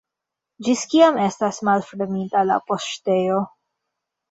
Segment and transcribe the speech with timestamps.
[0.67, 3.39] Ĝis kiam estas malfermita la poŝtejo?